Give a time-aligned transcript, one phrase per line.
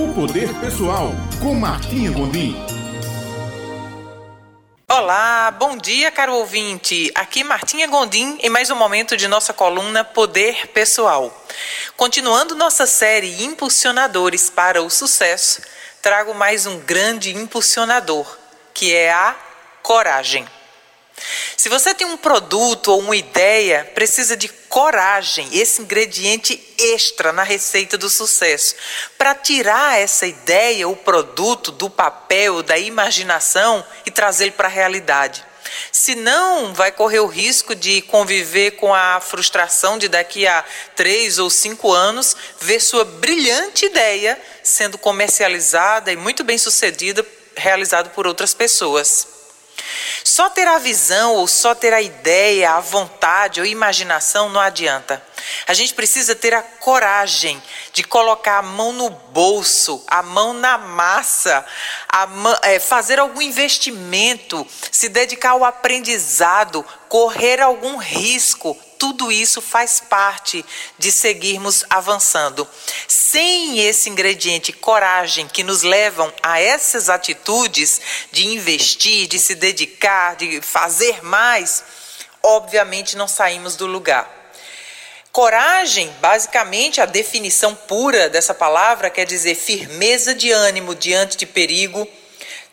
[0.00, 1.10] O Poder Pessoal,
[1.42, 2.56] com Martinha Gondim.
[4.88, 7.12] Olá, bom dia, caro ouvinte.
[7.14, 11.30] Aqui Martinha Gondim em mais um momento de nossa coluna Poder Pessoal.
[11.98, 15.60] Continuando nossa série Impulsionadores para o Sucesso,
[16.00, 18.38] trago mais um grande impulsionador,
[18.72, 19.36] que é a
[19.82, 20.46] coragem.
[21.56, 27.42] Se você tem um produto ou uma ideia, precisa de coragem, esse ingrediente extra na
[27.42, 28.74] receita do sucesso,
[29.18, 35.44] para tirar essa ideia, o produto do papel, da imaginação e trazê-lo para a realidade.
[35.92, 40.64] Senão, vai correr o risco de conviver com a frustração de daqui a
[40.96, 47.24] três ou cinco anos ver sua brilhante ideia sendo comercializada e muito bem sucedida,
[47.56, 49.39] realizada por outras pessoas.
[50.24, 55.22] Só ter a visão ou só ter a ideia, a vontade ou imaginação não adianta.
[55.66, 60.78] A gente precisa ter a coragem de colocar a mão no bolso, a mão na
[60.78, 61.64] massa,
[62.62, 70.64] é, fazer algum investimento, se dedicar ao aprendizado, correr algum risco, tudo isso faz parte
[70.96, 72.66] de seguirmos avançando.
[73.08, 80.36] Sem esse ingrediente coragem que nos levam a essas atitudes de investir, de se dedicar,
[80.36, 81.82] de fazer mais,
[82.44, 84.30] obviamente não saímos do lugar.
[85.32, 92.06] Coragem, basicamente, a definição pura dessa palavra quer dizer firmeza de ânimo diante de perigo,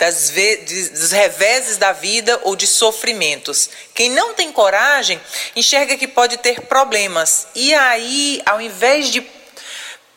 [0.00, 3.68] das dos reveses da vida ou de sofrimentos.
[3.94, 5.20] Quem não tem coragem
[5.54, 7.48] enxerga que pode ter problemas.
[7.54, 9.20] E aí, ao invés de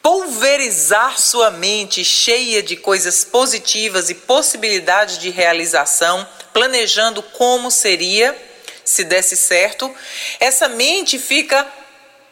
[0.00, 8.36] pulverizar sua mente cheia de coisas positivas e possibilidades de realização, planejando como seria
[8.84, 9.92] se desse certo,
[10.38, 11.66] essa mente fica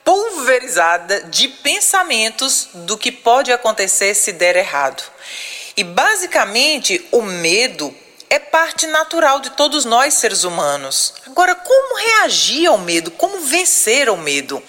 [0.04, 5.02] pulverizada de pensamentos do que pode acontecer se der errado.
[5.76, 7.94] E basicamente, o medo
[8.28, 11.14] é parte natural de todos nós seres humanos.
[11.26, 13.10] Agora, como reagir ao medo?
[13.10, 14.62] Como vencer ao medo?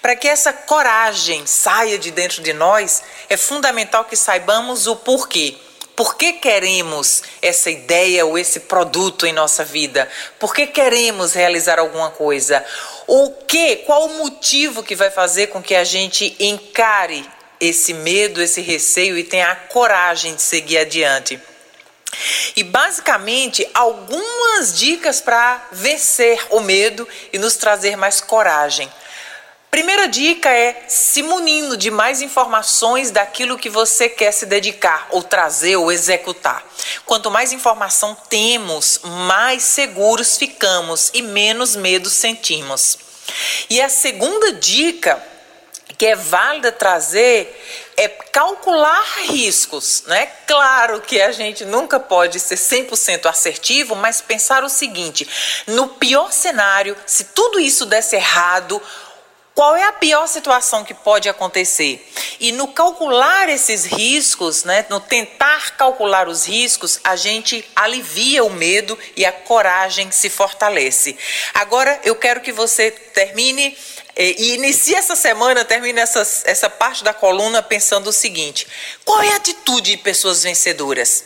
[0.00, 5.56] Para que essa coragem saia de dentro de nós, é fundamental que saibamos o porquê.
[5.96, 10.08] Por que queremos essa ideia ou esse produto em nossa vida?
[10.38, 12.64] Por que queremos realizar alguma coisa?
[13.08, 13.76] O que?
[13.76, 17.28] Qual o motivo que vai fazer com que a gente encare
[17.60, 21.40] esse medo, esse receio e tenha a coragem de seguir adiante.
[22.56, 28.90] E basicamente algumas dicas para vencer o medo e nos trazer mais coragem.
[29.70, 35.22] Primeira dica é se munindo de mais informações daquilo que você quer se dedicar, ou
[35.22, 36.64] trazer, ou executar.
[37.06, 42.98] Quanto mais informação temos, mais seguros ficamos e menos medo sentimos.
[43.70, 45.24] E a segunda dica
[45.96, 47.54] que é válida trazer
[47.96, 50.26] é calcular riscos, né?
[50.46, 55.28] Claro que a gente nunca pode ser 100% assertivo, mas pensar o seguinte:
[55.66, 58.80] no pior cenário, se tudo isso desse errado,
[59.60, 62.10] qual é a pior situação que pode acontecer?
[62.38, 68.48] E no calcular esses riscos, né, no tentar calcular os riscos, a gente alivia o
[68.48, 71.14] medo e a coragem se fortalece.
[71.52, 73.76] Agora eu quero que você termine
[74.22, 78.66] e inicie essa semana, termine essa, essa parte da coluna pensando o seguinte:
[79.04, 81.24] qual é a atitude de pessoas vencedoras?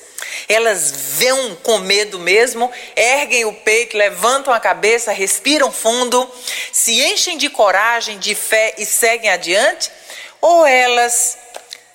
[0.48, 6.30] Elas vão com medo mesmo, erguem o peito, levantam a cabeça, respiram fundo,
[6.72, 9.90] se enchem de coragem, de fé e seguem adiante?
[10.40, 11.36] Ou elas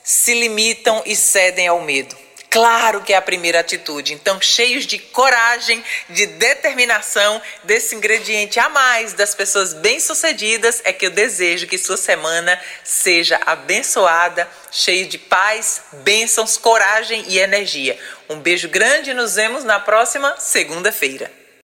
[0.04, 2.19] se limitam e cedem ao medo?
[2.50, 4.14] Claro que é a primeira atitude.
[4.14, 11.06] Então, cheios de coragem, de determinação, desse ingrediente a mais das pessoas bem-sucedidas, é que
[11.06, 18.00] eu desejo que sua semana seja abençoada, cheia de paz, bênçãos, coragem e energia.
[18.28, 21.39] Um beijo grande e nos vemos na próxima segunda-feira.